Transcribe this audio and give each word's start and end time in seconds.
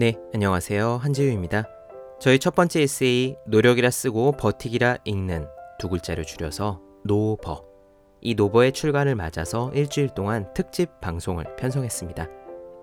네, 0.00 0.18
안녕하세요. 0.32 0.96
한지우입니다. 0.96 1.64
저희 2.20 2.38
첫 2.38 2.54
번째 2.54 2.80
에세이 2.80 3.36
노력이라 3.46 3.90
쓰고 3.90 4.32
버티기라 4.32 4.96
읽는 5.04 5.46
두 5.78 5.90
글자를 5.90 6.24
줄여서 6.24 6.80
노버. 7.04 7.62
이 8.22 8.34
노버의 8.34 8.72
출간을 8.72 9.14
맞아서 9.14 9.70
일주일 9.74 10.08
동안 10.14 10.50
특집 10.54 10.88
방송을 11.02 11.44
편성했습니다. 11.56 12.28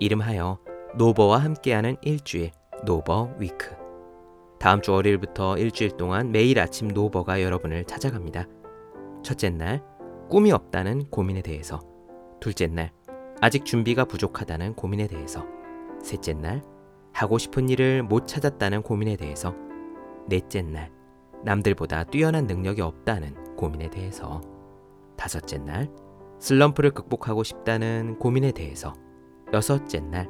이름하여 0.00 0.58
노버와 0.96 1.38
함께하는 1.38 1.98
일주일 2.02 2.50
노버 2.84 3.32
week. 3.38 3.76
다음 4.58 4.82
주 4.82 4.90
월요일부터 4.90 5.56
일주일 5.58 5.96
동안 5.96 6.32
매일 6.32 6.58
아침 6.58 6.88
노버가 6.88 7.42
여러분을 7.42 7.84
찾아갑니다. 7.84 8.48
첫째 9.22 9.50
날, 9.50 9.84
꿈이 10.28 10.50
없다는 10.50 11.10
고민에 11.10 11.42
대해서. 11.42 11.80
둘째 12.40 12.66
날, 12.66 12.90
아직 13.40 13.64
준비가 13.64 14.04
부족하다는 14.04 14.74
고민에 14.74 15.06
대해서. 15.06 15.46
셋째 16.02 16.32
날, 16.32 16.73
하고 17.14 17.38
싶은 17.38 17.68
일을 17.68 18.02
못 18.02 18.26
찾았다는 18.26 18.82
고민에 18.82 19.16
대해서. 19.16 19.54
넷째 20.28 20.62
날, 20.62 20.90
남들보다 21.44 22.04
뛰어난 22.04 22.46
능력이 22.46 22.80
없다는 22.80 23.56
고민에 23.56 23.88
대해서. 23.88 24.40
다섯째 25.16 25.58
날, 25.58 25.88
슬럼프를 26.40 26.90
극복하고 26.90 27.44
싶다는 27.44 28.18
고민에 28.18 28.50
대해서. 28.50 28.92
여섯째 29.52 30.00
날, 30.00 30.28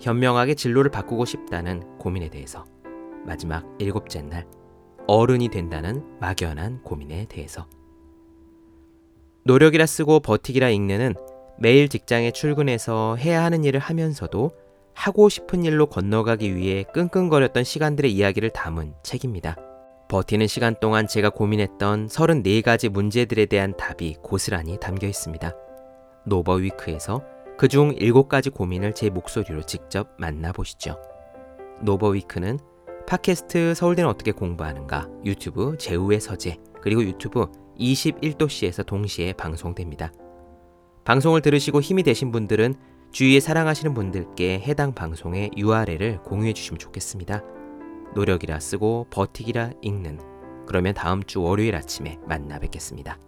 현명하게 0.00 0.54
진로를 0.54 0.90
바꾸고 0.90 1.26
싶다는 1.26 1.98
고민에 1.98 2.30
대해서. 2.30 2.64
마지막 3.26 3.68
일곱째 3.78 4.22
날, 4.22 4.46
어른이 5.06 5.48
된다는 5.48 6.02
막연한 6.18 6.82
고민에 6.82 7.26
대해서. 7.26 7.66
노력이라 9.44 9.84
쓰고 9.84 10.20
버티기라 10.20 10.70
읽는은 10.70 11.14
매일 11.58 11.88
직장에 11.88 12.30
출근해서 12.30 13.16
해야 13.16 13.44
하는 13.44 13.64
일을 13.64 13.80
하면서도 13.80 14.50
하고 14.94 15.28
싶은 15.28 15.64
일로 15.64 15.86
건너가기 15.86 16.54
위해 16.54 16.84
끙끙거렸던 16.92 17.64
시간들의 17.64 18.12
이야기를 18.12 18.50
담은 18.50 18.94
책입니다. 19.02 19.56
버티는 20.08 20.46
시간 20.46 20.74
동안 20.78 21.06
제가 21.06 21.30
고민했던 21.30 22.08
34가지 22.08 22.90
문제들에 22.90 23.46
대한 23.46 23.76
답이 23.76 24.16
고스란히 24.22 24.78
담겨 24.78 25.06
있습니다. 25.06 25.52
노버위크에서 26.26 27.22
그중 27.56 27.94
7가지 27.94 28.52
고민을 28.52 28.94
제 28.94 29.08
목소리로 29.08 29.62
직접 29.62 30.10
만나보시죠. 30.18 30.98
노버위크는 31.80 32.58
팟캐스트 33.06 33.74
서울대는 33.74 34.08
어떻게 34.08 34.32
공부하는가, 34.32 35.08
유튜브 35.24 35.76
제우의 35.78 36.20
서재, 36.20 36.58
그리고 36.82 37.02
유튜브 37.02 37.46
21도씨에서 37.78 38.86
동시에 38.86 39.32
방송됩니다. 39.32 40.12
방송을 41.04 41.40
들으시고 41.40 41.80
힘이 41.80 42.02
되신 42.02 42.30
분들은 42.30 42.74
주위에 43.12 43.40
사랑하시는 43.40 43.92
분들께 43.92 44.60
해당 44.60 44.94
방송의 44.94 45.50
URL을 45.54 46.22
공유해 46.22 46.54
주시면 46.54 46.78
좋겠습니다. 46.78 47.42
노력이라 48.14 48.58
쓰고 48.58 49.06
버티기라 49.10 49.72
읽는 49.82 50.18
그러면 50.66 50.94
다음 50.94 51.22
주 51.22 51.42
월요일 51.42 51.76
아침에 51.76 52.18
만나 52.26 52.58
뵙겠습니다. 52.58 53.18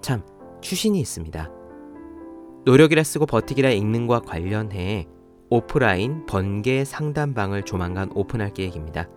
참 0.00 0.22
추신이 0.62 0.98
있습니다. 0.98 1.50
노력이라 2.64 3.02
쓰고 3.02 3.26
버티기라 3.26 3.68
읽는과 3.68 4.20
관련해 4.20 5.06
오프라인 5.50 6.24
번개 6.24 6.86
상담방을 6.86 7.64
조만간 7.64 8.10
오픈할 8.14 8.54
계획입니다. 8.54 9.10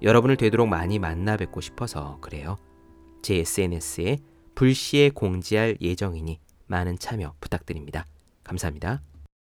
여러분을 0.00 0.38
되도록 0.38 0.66
많이 0.66 0.98
만나 0.98 1.36
뵙고 1.36 1.60
싶어서 1.60 2.18
그래요. 2.22 2.56
제 3.20 3.36
SNS에 3.36 4.16
불시에 4.54 5.10
공지할 5.10 5.76
예정이니 5.82 6.40
많은 6.68 6.98
참여 6.98 7.34
부탁드립니다. 7.38 8.06
감사합니다. 8.42 9.02